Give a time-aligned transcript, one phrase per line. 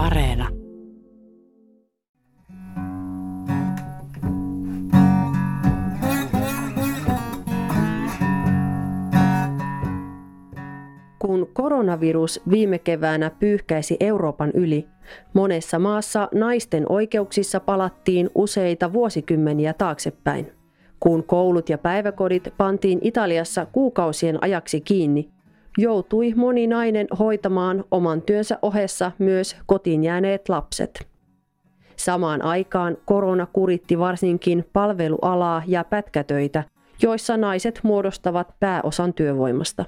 [0.00, 0.48] Areena.
[11.18, 14.86] Kun koronavirus viime keväänä pyyhkäisi Euroopan yli,
[15.32, 20.52] monessa maassa naisten oikeuksissa palattiin useita vuosikymmeniä taaksepäin.
[21.00, 25.30] Kun koulut ja päiväkodit pantiin Italiassa kuukausien ajaksi kiinni,
[25.78, 31.08] joutui moni nainen hoitamaan oman työnsä ohessa myös kotiin jääneet lapset.
[31.96, 36.64] Samaan aikaan korona kuritti varsinkin palvelualaa ja pätkätöitä,
[37.02, 39.84] joissa naiset muodostavat pääosan työvoimasta.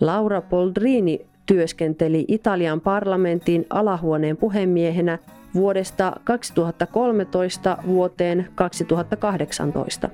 [0.00, 5.18] Laura Poldrini työskenteli Italian parlamentin alahuoneen puhemiehenä
[5.54, 8.50] vuodesta 2013 vuoteen
[8.86, 10.10] 2018.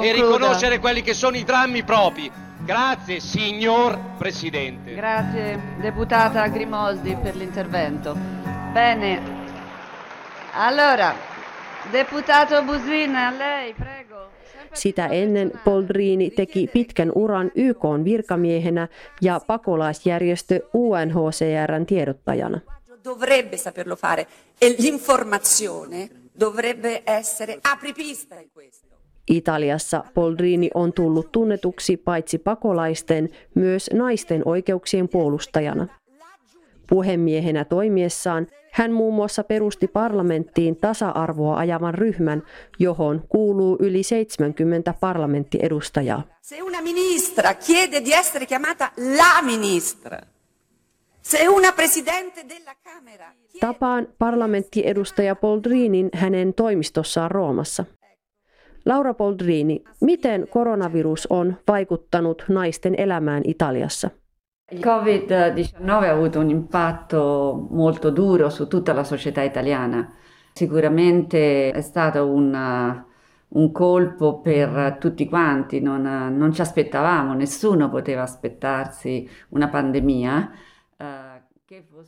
[0.00, 2.30] E riconoscere quelli che sono i drammi propri.
[2.64, 4.94] Grazie signor Presidente.
[4.94, 8.16] Grazie deputata Grimoldi per l'intervento.
[8.72, 9.20] Bene.
[10.54, 11.14] Allora,
[11.90, 14.30] deputato Busin, a lei, prego.
[14.74, 18.88] Sitä ennen Poldrini teki pitkän uran YK virkamiehenä
[19.20, 22.60] ja pakolaisjärjestö UNHCRn tiedottajana.
[23.04, 24.26] Dovrebbe saperlo fare
[24.58, 28.86] e l'informazione dovrebbe essere apripista in questo.
[29.26, 35.86] Italiassa Poldrini on tullut tunnetuksi paitsi pakolaisten, myös naisten oikeuksien puolustajana.
[36.86, 42.42] Puhemiehenä toimiessaan hän muun muassa perusti parlamenttiin tasa-arvoa ajavan ryhmän,
[42.78, 46.22] johon kuuluu yli 70 parlamenttiedustajaa.
[46.42, 50.30] Se una ministra chiede di essere chiamata la ministra, se una presidente della Camera...
[53.60, 57.84] Tapaan parlamenttiedustaja Poldrinin hänen toimistossaan Roomassa.
[58.84, 64.10] Laura Poldrini, miten koronavirus on vaikuttanut naisten elämään Italiassa?
[64.72, 70.14] Il Covid-19 ha avuto un impatto molto duro su tutta la società italiana.
[70.54, 72.54] Sicuramente è stato un,
[73.48, 76.02] un colpo per tutti quanti, non,
[76.36, 80.50] non, ci aspettavamo, nessuno poteva aspettarsi una pandemia.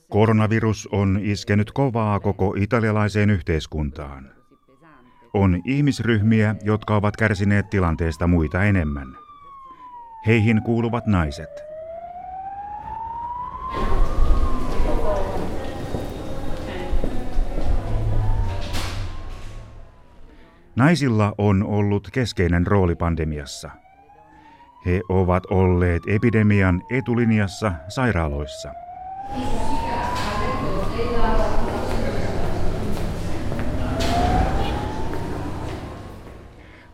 [0.09, 4.31] Koronavirus on iskenyt kovaa koko italialaiseen yhteiskuntaan.
[5.35, 9.17] On ihmisryhmiä, jotka ovat kärsineet tilanteesta muita enemmän.
[10.27, 11.51] Heihin kuuluvat naiset–
[20.77, 23.71] Naisilla on ollut keskeinen rooli pandemiassa.
[24.87, 28.84] He ovat olleet epidemian etulinjassa sairaaloissa.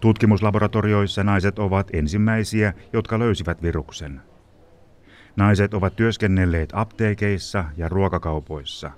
[0.00, 4.20] Tutkimuslaboratorioissa naiset ovat ensimmäisiä, jotka löysivät viruksen.
[5.36, 8.90] Naiset ovat työskennelleet apteekeissa ja ruokakaupoissa.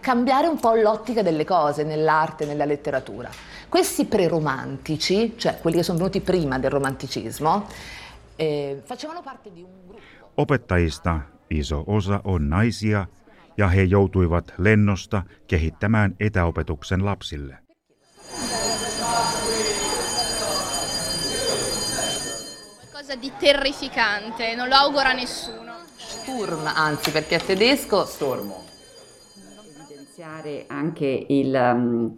[0.00, 3.28] cambiare un po' l'ottica delle cose nell'arte, nella letteratura.
[3.68, 7.66] Questi preromantici, cioè quelli che sono venuti prima del romanticismo,
[8.36, 10.02] eh, facevano parte di un gruppo.
[10.34, 13.06] Opettajista iso osa on naisia
[13.56, 17.58] ja he joutuivat lennosta kehittämään etäopetuksen lapsille.
[23.08, 25.72] Qualcosa di terrificante, non lo augura nessuno.
[25.96, 28.04] Sturm, anzi, perché è tedesco.
[28.04, 28.64] Stormo.
[29.64, 32.16] Evidenziare anche il, um,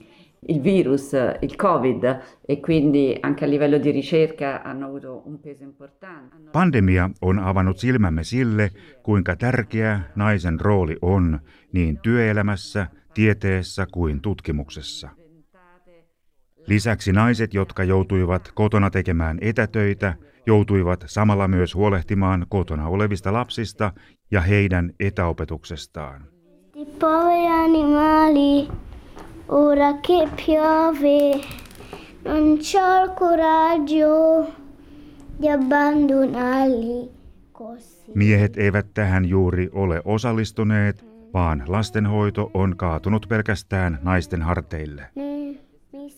[0.48, 5.62] il virus, il Covid e quindi anche a livello di ricerca hanno avuto un peso
[5.64, 6.36] importante.
[6.52, 8.70] Pandemia on avannut silmämme sille,
[9.02, 11.40] kuinka tärkeä naisen rooli on
[11.72, 15.08] niin työelämässä, tieteessä kuin tutkimuksessa.
[16.66, 20.14] Lisäksi naiset, jotka joutuivat kotona tekemään etätöitä,
[20.46, 23.92] joutuivat samalla myös huolehtimaan kotona olevista lapsista
[24.30, 26.26] ja heidän etäopetuksestaan.
[26.98, 28.68] Poveri animali
[29.50, 31.40] ora che piove,
[32.24, 34.46] non c'ho il coraggio
[35.40, 37.10] di abbandonarli
[37.52, 38.12] così.
[38.14, 41.04] Miehet eivät tähän juuri ole osallistuneet,
[41.34, 45.02] vaan lastenhoito on kaatunut pelkästään naisten harteille.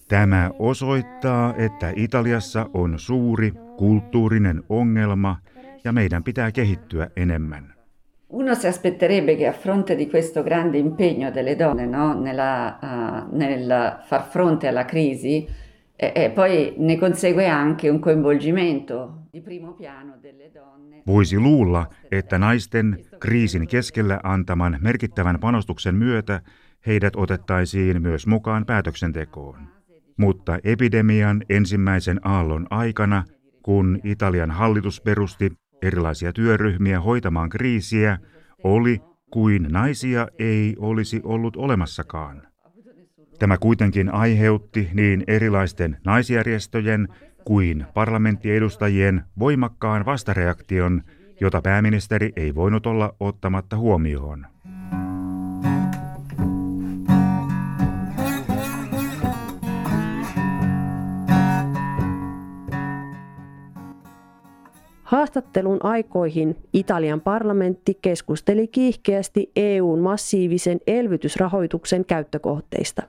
[0.09, 5.37] Tämä osoittaa, että Italiassa on suuri kulttuurinen ongelma
[5.85, 7.75] ja meidän pitää kehittyä enemmän.
[8.32, 13.37] Uno si aspetterebbe che a fronte di questo grande impegno delle donne no, nella, uh,
[13.37, 15.46] nel far fronte alla crisi,
[15.94, 21.02] e, e poi ne consegue anche un coinvolgimento di primo piano delle donne.
[21.06, 26.40] Voisi luulla, että naisten kriisin keskellä antaman merkittävän panostuksen myötä
[26.87, 29.56] heidät otettaisiin myös mukaan päätöksentekoon.
[30.17, 33.25] mutta epidemian ensimmäisen aallon aikana,
[33.62, 35.52] kun Italian hallitus perusti
[35.82, 38.19] erilaisia työryhmiä hoitamaan kriisiä,
[38.64, 39.00] oli
[39.31, 42.43] kuin naisia ei olisi ollut olemassakaan.
[43.38, 47.08] Tämä kuitenkin aiheutti niin erilaisten naisjärjestöjen
[47.44, 51.02] kuin parlamenttiedustajien voimakkaan vastareaktion,
[51.40, 54.52] jota pääministeri ei voinut olla ottamatta huomioon.
[65.12, 73.03] Haastattelun aikoihin Italian parlamentti keskusteli kiihkeästi EUn massiivisen elvytysrahoituksen käyttökohteista.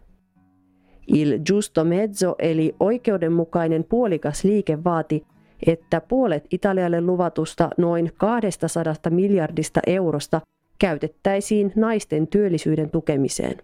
[1.08, 5.26] Il giusto mezzo eli oikeudenmukainen puolikas liike vaati,
[5.68, 10.42] että puolet Italialle luvatusta noin 200 miljardista eurosta
[10.80, 13.58] käytettäisiin naisten työllisyyden tukemiseen.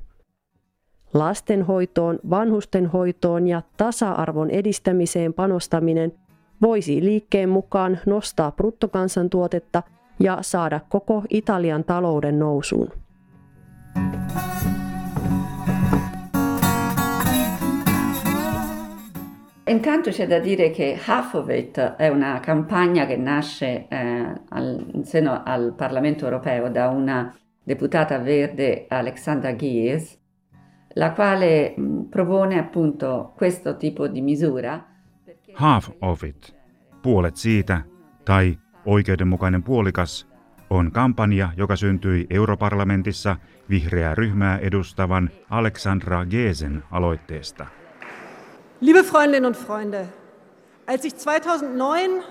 [1.14, 6.14] Lastenhoitoon, vanhustenhoitoon ja tasa-arvon edistämiseen panostaminen–
[6.62, 9.84] voisi liikkeen mukaan nostaa bruttokansantuotetta
[10.20, 12.92] ja saada koko Italian talouden nousuun.
[19.70, 24.86] Intanto c'è da dire che Half of It è una campagna che nasce eh, al,
[24.94, 30.18] in seno al Parlamento europeo da una deputata verde Alexandra Gies,
[30.96, 31.76] la quale
[32.10, 34.89] propone appunto questo tipo di misura
[35.60, 36.56] Half of it,
[37.02, 37.82] puolet siitä,
[38.26, 40.28] tai oikeudenmukainen puolikas,
[40.70, 43.36] on kampanja, joka syntyi Europarlamentissa
[43.70, 47.66] vihreää ryhmää edustavan Alexandra Gesen aloitteesta.
[48.82, 50.06] Liebe Freundinnen und Freunde,
[50.88, 52.24] als ich 2009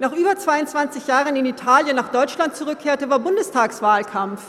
[0.00, 4.42] nach über 22 Jahren in Italien nach Deutschland zurückkehrte, war Bundestagswahlkampf.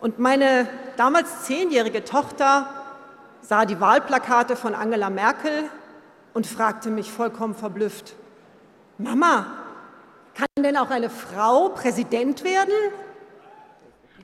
[0.00, 2.66] Und meine damals zehnjährige Tochter
[3.40, 5.64] sah die Wahlplakate von Angela Merkel
[6.34, 8.16] und fragte mich vollkommen verblüfft,
[8.98, 9.46] Mama,
[10.34, 12.92] kann denn auch eine Frau Präsident werden?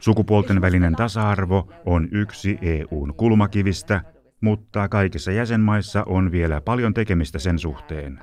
[0.00, 4.00] Sukupuolten välinen tasa-arvo on yksi EUn kulmakivistä,
[4.40, 8.20] mutta kaikissa jäsenmaissa on vielä paljon tekemistä sen suhteen.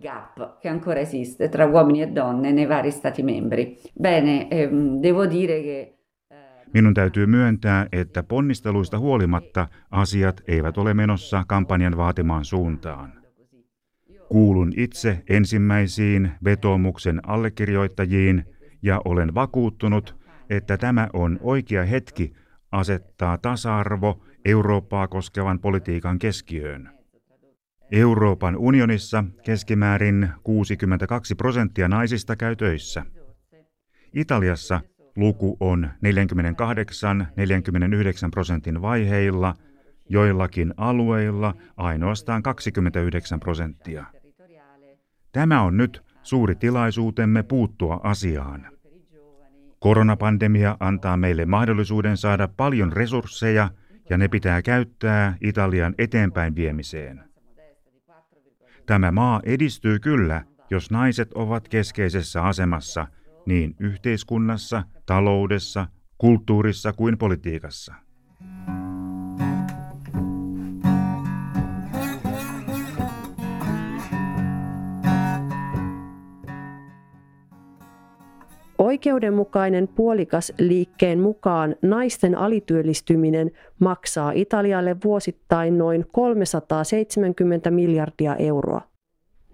[0.00, 3.76] gap che ancora esiste tra uomini e donne nei vari stati membri.
[3.92, 5.97] Bene, ehm, devo dire che
[6.74, 13.12] Minun täytyy myöntää, että ponnisteluista huolimatta asiat eivät ole menossa kampanjan vaatimaan suuntaan.
[14.28, 18.44] Kuulun itse ensimmäisiin vetoomuksen allekirjoittajiin
[18.82, 20.16] ja olen vakuuttunut,
[20.50, 22.32] että tämä on oikea hetki
[22.72, 26.90] asettaa tasa-arvo Eurooppaa koskevan politiikan keskiöön.
[27.92, 33.04] Euroopan unionissa keskimäärin 62 prosenttia naisista käy töissä.
[34.14, 34.80] Italiassa
[35.18, 35.90] Luku on
[38.26, 39.54] 48-49 prosentin vaiheilla,
[40.08, 44.04] joillakin alueilla ainoastaan 29 prosenttia.
[45.32, 48.66] Tämä on nyt suuri tilaisuutemme puuttua asiaan.
[49.78, 53.70] Koronapandemia antaa meille mahdollisuuden saada paljon resursseja
[54.10, 57.24] ja ne pitää käyttää Italian eteenpäin viemiseen.
[58.86, 63.06] Tämä maa edistyy kyllä, jos naiset ovat keskeisessä asemassa–
[63.48, 65.86] niin yhteiskunnassa, taloudessa,
[66.18, 67.94] kulttuurissa kuin politiikassa.
[78.78, 88.97] Oikeudenmukainen puolikas liikkeen mukaan naisten alityöllistyminen maksaa Italialle vuosittain noin 370 miljardia euroa.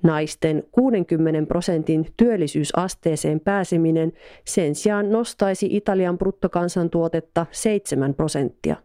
[0.04, 4.12] Naisten 60 prosentin työllisyysasteeseen pääseminen
[4.44, 8.76] sen sijaan nostaisi Italian bruttokansantuotetta 7 prosenttia.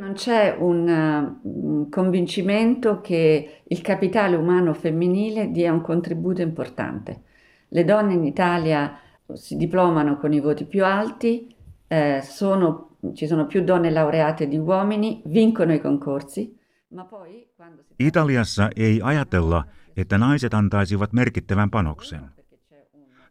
[0.00, 7.22] Non c'è un uh, convincimento che il capitale umano femminile dia un contributo importante.
[7.68, 8.98] Le donne in Italia
[9.34, 11.54] si diplomano con i voti più alti,
[11.88, 16.56] eh, sono, ci sono più donne laureate di uomini, vincono i concorsi,
[16.88, 17.94] ma poi quando si...
[17.96, 19.66] Italiassa ei ajatella,
[20.00, 22.20] että naiset antaisivat merkittävän panoksen.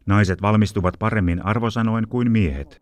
[0.06, 2.80] Naiset valmistuvat paremmin arvosanoin kuin miehet.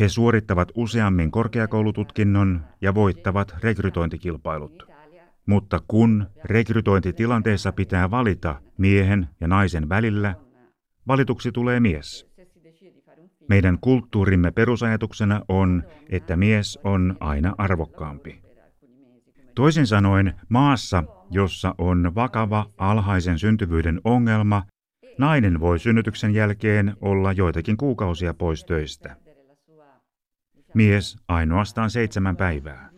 [0.00, 4.88] He suorittavat useammin korkeakoulututkinnon ja voittavat rekrytointikilpailut.
[5.46, 10.34] Mutta kun rekrytointitilanteessa pitää valita miehen ja naisen välillä,
[11.06, 12.28] valituksi tulee mies.
[13.48, 18.42] Meidän kulttuurimme perusajatuksena on, että mies on aina arvokkaampi.
[19.54, 24.62] Toisin sanoen, maassa, jossa on vakava alhaisen syntyvyyden ongelma,
[25.18, 29.16] nainen voi synnytyksen jälkeen olla joitakin kuukausia pois töistä.
[30.74, 32.88] Mies ainoastaan seitsemän päivää.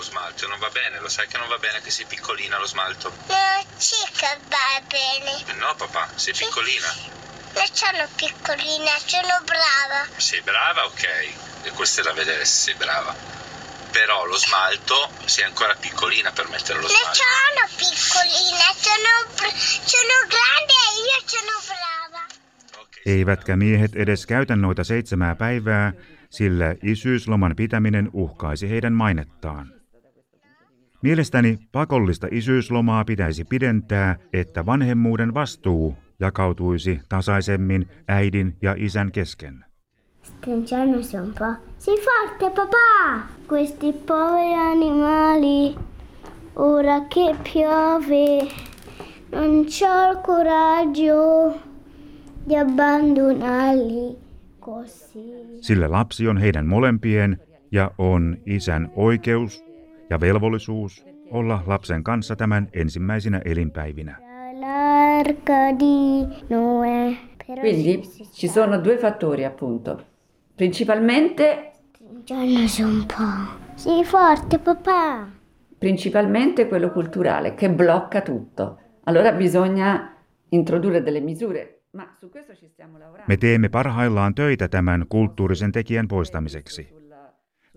[0.00, 2.66] lo smalto, non va bene, lo sai che non va bene che sei piccolina lo
[2.66, 3.12] smalto?
[3.28, 5.32] No, sì che va bene.
[5.60, 6.88] No papà, sei piccolina.
[7.54, 10.00] Non sono piccolina, sono brava.
[10.16, 11.04] Sei brava, ok,
[11.64, 13.14] e questo è da vedere se sei brava.
[13.92, 14.94] Però lo smalto
[15.26, 17.18] sei ancora piccolina per mettere lo Non smalto.
[17.22, 19.12] sono piccolina, sono,
[19.92, 22.22] sono grande e io sono brava.
[23.06, 25.92] Eivätkä miehet edes käytä noita seitsemää päivää,
[26.30, 29.72] sillä isyysloman pitäminen uhkaisi heidän mainettaan.
[31.02, 39.64] Mielestäni pakollista isyyslomaa pitäisi pidentää, että vanhemmuuden vastuu jakautuisi tasaisemmin äidin ja isän kesken.
[40.40, 41.54] Stringiamoci un po'.
[41.76, 43.28] Sei forte papà!
[43.46, 45.76] Questi poveri animali,
[46.54, 48.48] ora che piove,
[49.32, 51.60] non c'ho il coraggio
[52.46, 54.16] di abbandonarli
[54.58, 55.60] così.
[55.60, 57.36] Sillä lapsi on heidän molempien
[57.70, 59.64] ja on isän oikeus
[60.10, 64.16] ja velvollisuus olla lapsen kanssa tämän ensimmäisinä elinpäivinä.
[67.60, 70.00] Quindi ci sono due fattori appunto.
[70.60, 73.74] Principalmente, stringiamoci un po'.
[73.74, 75.26] Sei forte papà!
[75.78, 78.78] principalmente quello culturale che blocca tutto.
[79.04, 80.14] Allora bisogna
[80.50, 83.24] introdurre delle misure, ma su questo ci stiamo lavorando.
[83.26, 86.88] Me teemme parhaillaan töitä tämän kulttuurisen tekijän poistamiseksi.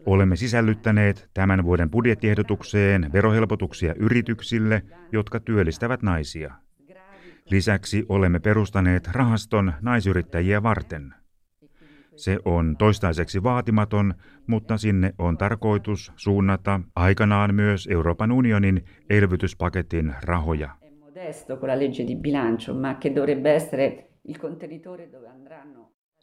[0.05, 6.53] Olemme sisällyttäneet tämän vuoden budjettiehdotukseen verohelpotuksia yrityksille, jotka työllistävät naisia.
[7.49, 11.22] Lisäksi olemme perustaneet rahaston naisyrittäjiä varten.
[12.15, 14.13] Se on toistaiseksi vaatimaton,
[14.47, 20.69] mutta sinne on tarkoitus suunnata aikanaan myös Euroopan unionin elvytyspaketin rahoja.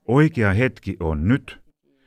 [0.09, 1.61] Oikea hetki on nyt,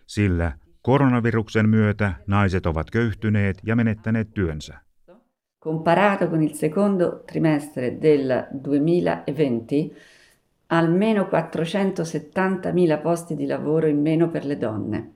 [0.07, 4.77] sillä koronaviruksen myötä naiset ovat köyhtyneet ja menettäneet työnsä.
[5.63, 8.27] Comparato con il secondo trimestre del
[8.63, 9.95] 2020,
[10.77, 15.09] almeno 470.000 posti di lavoro in meno per le donne.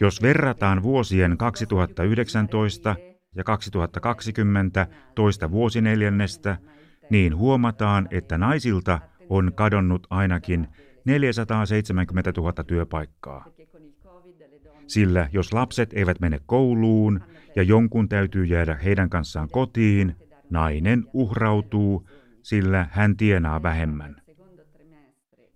[0.00, 2.96] Jos verrataan vuosien 2019
[3.34, 6.56] ja 2020 toista vuosineljännestä,
[7.10, 10.68] niin huomataan, että naisilta on kadonnut ainakin
[11.04, 13.44] 470 000 työpaikkaa.
[14.86, 17.20] Sillä jos lapset eivät mene kouluun
[17.56, 20.16] ja jonkun täytyy jäädä heidän kanssaan kotiin,
[20.50, 22.08] nainen uhrautuu,
[22.42, 24.20] sillä hän tienaa vähemmän.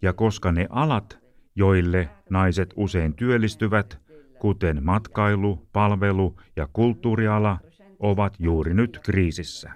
[0.05, 1.19] Ja koska ne alat,
[1.57, 3.99] joille naiset usein työllistyvät,
[4.39, 7.59] kuten matkailu, palvelu ja kulttuuriala,
[7.99, 9.71] ovat juuri nyt kriisissä.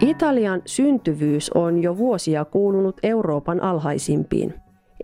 [0.00, 4.54] Italian syntyvyys on jo vuosia kuulunut Euroopan alhaisimpiin.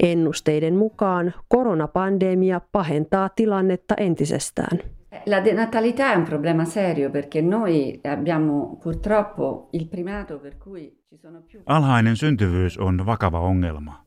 [0.03, 4.98] Ennusteiden mukaan koronapandemia pahentaa tilannetta entisestään.
[5.27, 11.17] La denatalità è un problema serio perché noi abbiamo purtroppo il primato per cui ci
[11.17, 14.05] sono più Alhainen syntyvyys on vakava ongelma.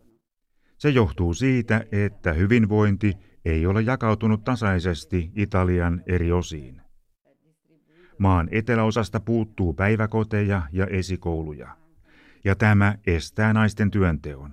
[0.78, 6.82] Se johtuu siitä, että hyvinvointi ei ole jakautunut tasaisesti Italian eri osiin.
[8.18, 11.68] Maan eteläosasta puuttuu päiväkoteja ja esikouluja,
[12.44, 14.52] ja tämä estää naisten työnteon.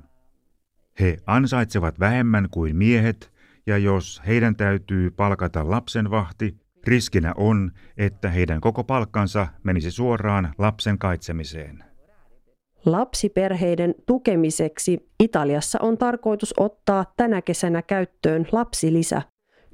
[1.00, 3.32] He ansaitsevat vähemmän kuin miehet,
[3.68, 6.56] ja jos heidän täytyy palkata lapsenvahti,
[6.86, 11.84] riskinä on, että heidän koko palkkansa menisi suoraan lapsen kaitsemiseen.
[12.86, 19.22] Lapsiperheiden tukemiseksi Italiassa on tarkoitus ottaa tänä kesänä käyttöön lapsilisä,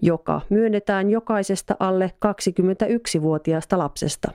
[0.02, 4.32] joka myönnetään jokaisesta alle 21-vuotiaasta lapsesta.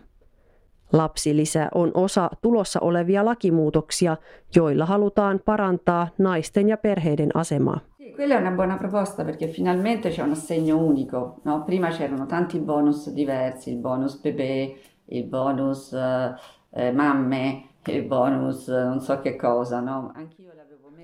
[0.93, 4.17] Lapsilisä on osa tulossa olevia lakimuutoksia,
[4.55, 7.88] joilla halutaan parantaa naisten ja perheiden asemaa.
[8.13, 11.41] Quella è una buona proposta perché finalmente c'è un assegno unico.
[11.43, 11.63] no?
[11.63, 14.75] Prima c'erano tanti bonus diversi, il bonus bebè,
[15.05, 16.33] il bonus eh,
[16.71, 19.81] eh, mamme, il bonus eh, non so che cosa.
[19.81, 20.13] No?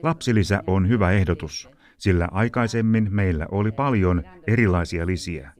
[0.04, 5.52] Lapsilisä on hyvä ehdotus, sillä aikaisemmin meillä oli paljon erilaisia lisiä.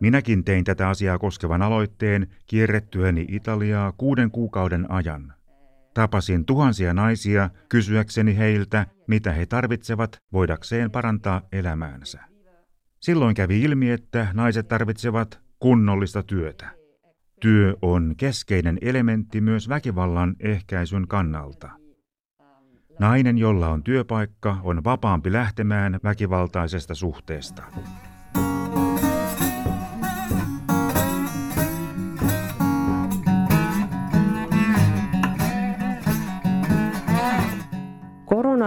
[0.00, 5.34] Minäkin tein tätä asiaa koskevan aloitteen kierrettyäni Italiaa kuuden kuukauden ajan.
[5.94, 12.20] Tapasin tuhansia naisia kysyäkseni heiltä, mitä he tarvitsevat voidakseen parantaa elämäänsä.
[13.00, 16.70] Silloin kävi ilmi, että naiset tarvitsevat kunnollista työtä.
[17.40, 21.70] Työ on keskeinen elementti myös väkivallan ehkäisyn kannalta.
[22.98, 27.62] Nainen, jolla on työpaikka, on vapaampi lähtemään väkivaltaisesta suhteesta.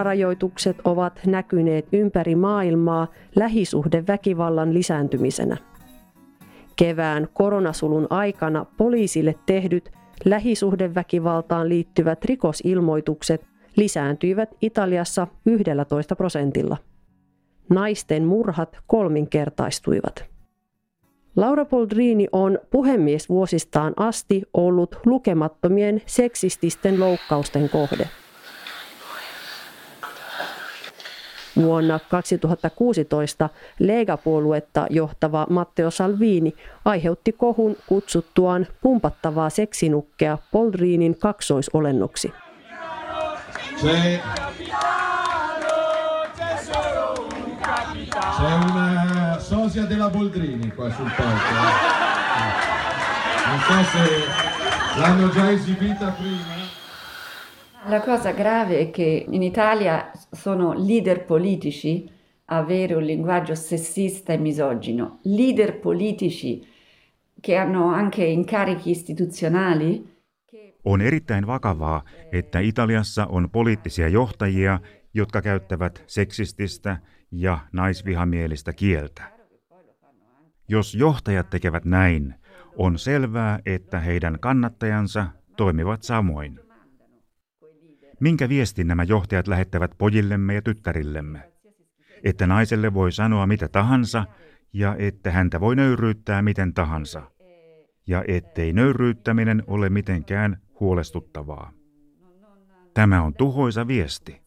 [0.06, 5.58] Rajoitukset ovat näkyneet ympäri maailmaa lähisuhdeväkivallan lisääntymisenä.
[6.76, 9.92] Kevään koronasulun aikana poliisille tehdyt
[10.26, 13.46] lähisuhdeväkivaltaan liittyvät rikosilmoitukset
[13.76, 16.78] lisääntyivät Italiassa 11 prosentilla.
[17.70, 20.26] Naisten murhat kolminkertaistuivat.
[21.36, 28.10] Laura Poldrini on puhemies vuosistaan asti ollut lukemattomien seksististen loukkausten kohde.
[31.56, 36.54] Vuonna 2016 Lega-puoluetta johtava Matteo Salvini
[36.86, 42.34] aiheutti kohun kutsuttuaan pumpattavaa seksinukkea Poldrinin kaksoisolennoksi.
[43.82, 44.22] C'è,
[48.38, 51.54] c'è una sosia della Boldrini qua sul palco.
[53.48, 56.56] Non so se l'hanno già esibita prima.
[57.88, 60.12] La cosa grave è che in Italia
[60.46, 62.08] sono leader politici
[62.46, 66.64] avere un linguaggio sessista e misogino, leader politici
[67.42, 70.14] che hanno anche incarichi istituzionali
[70.84, 74.80] On erittäin vakavaa, että Italiassa on poliittisia johtajia,
[75.14, 76.98] jotka käyttävät seksististä
[77.32, 79.24] ja naisvihamielistä kieltä.
[80.68, 82.36] Jos johtajat tekevät näin,
[82.78, 86.65] on selvää, että heidän kannattajansa toimivat samoin.
[88.20, 91.52] Minkä viestin nämä johtajat lähettävät pojillemme ja tyttärillemme?
[92.24, 94.26] Että naiselle voi sanoa mitä tahansa
[94.74, 97.22] ja että häntä voi nöyryyttää miten tahansa.
[98.08, 101.72] Ja ettei nöyryyttäminen ole mitenkään huolestuttavaa.
[102.94, 104.42] Tämä on tuhoisa viesti.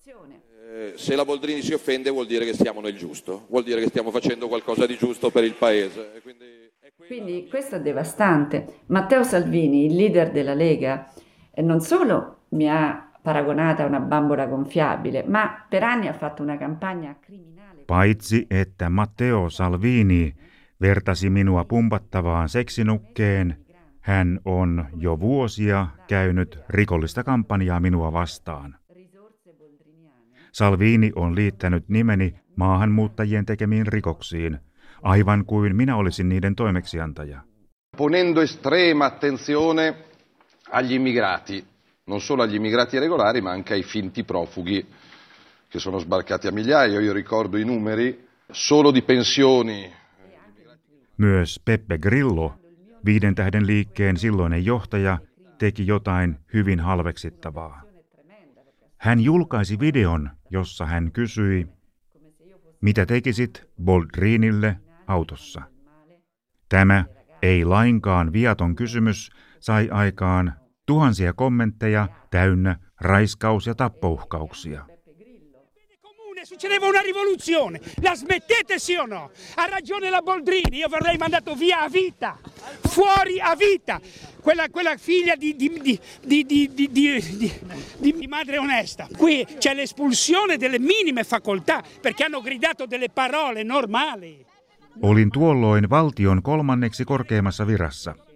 [0.96, 4.10] Se la Boldrini si offende vuol dire che siamo nel giusto, vuol dire che stiamo
[4.10, 6.12] facendo qualcosa di giusto per il paese.
[6.14, 6.44] E quindi,
[7.06, 8.66] quindi questo è devastante.
[8.86, 11.12] Matteo Salvini, il leader della Lega,
[11.56, 16.56] non solo mi ha paragonata a una bambola gonfiabile, ma per anni ha fatto una
[16.56, 17.84] campagna criminale.
[17.86, 20.34] Paitsi että Matteo Salvini
[20.80, 23.56] vertasi minua pumpattavaan seksinukkeen,
[24.00, 28.76] hän on jo vuosia käynyt rikollista kampanjaa minua vastaan.
[30.52, 34.58] Salvini on liittänyt nimeni maahanmuuttajien tekemiin rikoksiin,
[35.02, 37.40] aivan kuin minä olisin niiden toimeksiantaja.
[37.96, 39.94] Ponendo estrema attenzione
[40.72, 41.64] agli immigrati,
[42.08, 44.84] non solo agli immigrati regolari, ma anche ai finti profughi
[45.68, 46.98] che sono sbarcati a migliaia.
[47.00, 49.96] Io ricordo i numeri solo di pensioni.
[51.16, 52.58] Myös Peppe Grillo
[53.04, 55.18] Viiden tähden liikkeen silloinen johtaja
[55.58, 57.82] teki jotain hyvin halveksittavaa.
[58.96, 61.66] Hän julkaisi videon, jossa hän kysyi,
[62.80, 65.62] mitä tekisit Boldrinille autossa.
[66.68, 67.04] Tämä
[67.42, 70.54] ei lainkaan viaton kysymys sai aikaan
[70.88, 74.86] tuhansia kommentteja täynnä raiskaus- ja tappouhkauksia.
[76.44, 77.80] succedeva una rivoluzione.
[78.00, 79.30] La smettete sì o no?
[79.56, 82.38] Ha ragione la Boldrini, io verrei mandato via a vita,
[82.88, 84.00] fuori a vita.
[84.40, 86.46] Quella, quella figlia di, di, di,
[88.00, 89.08] di, madre onesta.
[89.14, 94.46] Qui c'è l'espulsione delle minime facoltà perché hanno gridato delle parole normali.
[95.00, 98.27] Olin tuolloin valtion kolmanneksi korkeimmassa virassa.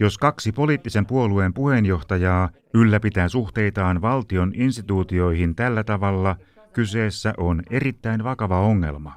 [0.00, 6.36] Jos kaksi poliittisen puolueen puheenjohtajaa ylläpitää suhteitaan valtion instituutioihin tällä tavalla–
[6.78, 9.14] Kyseessä on erittäin vakava ongelma.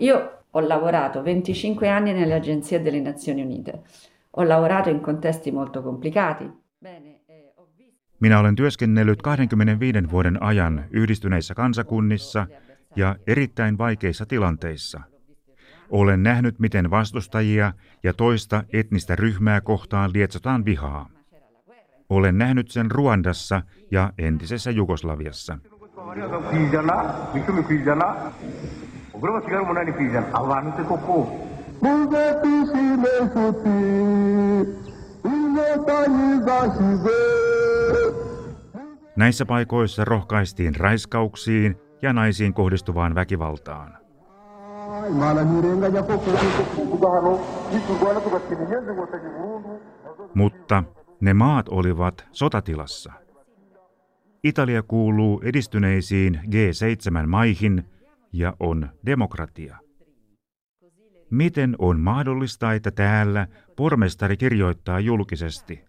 [0.00, 3.72] Io ho lavorato 25 anni nelle agenzie delle Nazioni Unite.
[4.36, 6.44] Ho lavorato in contesti molto complicati.
[6.84, 7.18] Eh,
[8.20, 12.46] Minä olen työskennellyt 25 vuoden ajan yhdistyneissä kansakunnissa
[12.96, 15.00] ja erittäin vaikeissa tilanteissa.
[15.90, 17.72] Olen nähnyt, miten vastustajia
[18.02, 21.08] ja toista etnistä ryhmää kohtaan lietsotaan vihaa.
[22.08, 25.58] Olen nähnyt sen Ruandassa ja entisessä Jugoslaviassa.
[26.08, 26.94] bariyaga ku ijana
[27.36, 28.06] icumi ku ijana
[29.14, 29.68] ubwo basigara
[50.34, 50.84] Mutta
[51.20, 53.12] ne maat olivat sotatilassa.
[54.44, 57.84] Italia kuuluu edistyneisiin G7-maihin
[58.32, 59.78] ja on demokratia.
[61.30, 65.84] Miten on mahdollista, että täällä pormestari kirjoittaa julkisesti,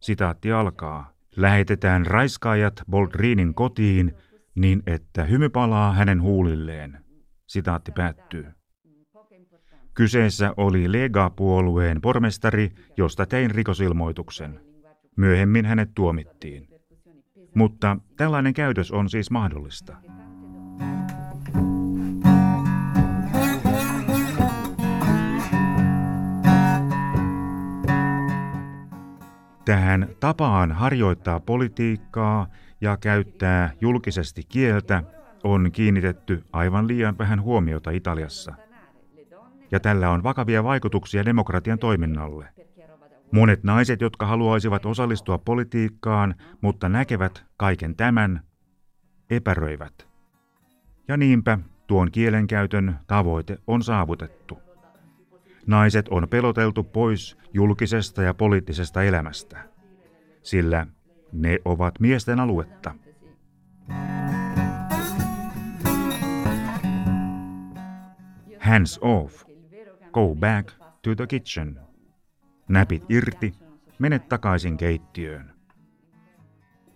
[0.00, 4.14] sitaatti alkaa, lähetetään raiskaajat Boldrinin kotiin
[4.54, 7.04] niin, että hymy palaa hänen huulilleen.
[7.46, 8.59] Sitaatti päättyy.
[9.94, 14.60] Kyseessä oli Lega-puolueen pormestari, josta tein rikosilmoituksen.
[15.16, 16.68] Myöhemmin hänet tuomittiin.
[17.54, 19.96] Mutta tällainen käytös on siis mahdollista.
[29.64, 32.46] Tähän tapaan harjoittaa politiikkaa
[32.80, 35.02] ja käyttää julkisesti kieltä
[35.44, 38.69] on kiinnitetty aivan liian vähän huomiota Italiassa.
[39.72, 42.48] Ja tällä on vakavia vaikutuksia demokratian toiminnalle.
[43.32, 48.40] Monet naiset, jotka haluaisivat osallistua politiikkaan, mutta näkevät kaiken tämän,
[49.30, 50.08] epäröivät.
[51.08, 54.58] Ja niinpä tuon kielenkäytön tavoite on saavutettu.
[55.66, 59.64] Naiset on peloteltu pois julkisesta ja poliittisesta elämästä,
[60.42, 60.86] sillä
[61.32, 62.94] ne ovat miesten aluetta.
[68.60, 69.49] Hands off.
[70.12, 71.80] Go back to the kitchen.
[72.68, 73.52] Näpit irti,
[73.98, 75.50] mene takaisin keittiöön.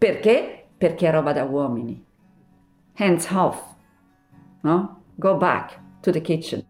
[0.01, 0.67] Perché?
[0.79, 2.05] Perché è roba da uomini.
[2.95, 3.75] Hands off.
[4.63, 4.97] No?
[5.21, 6.63] Go back to the kitchen.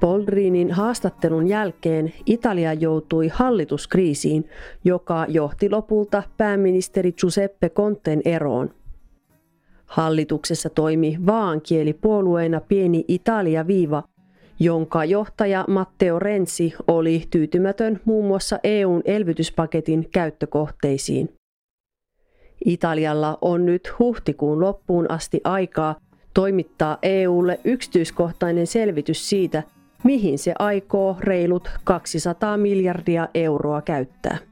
[0.00, 4.48] Boldrinin haastattelun jälkeen Italia joutui hallituskriisiin,
[4.84, 8.79] joka johti lopulta pääministeri Giuseppe Conten eroon.
[9.90, 14.02] Hallituksessa toimi vaankielipuolueena pieni Italia-viiva,
[14.60, 21.34] jonka johtaja Matteo Renzi oli tyytymätön muun muassa EUn elvytyspaketin käyttökohteisiin.
[22.64, 26.00] Italialla on nyt huhtikuun loppuun asti aikaa
[26.34, 29.62] toimittaa EUlle yksityiskohtainen selvitys siitä,
[30.04, 34.49] mihin se aikoo reilut 200 miljardia euroa käyttää.